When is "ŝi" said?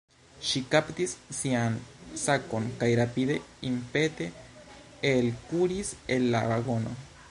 0.51-0.61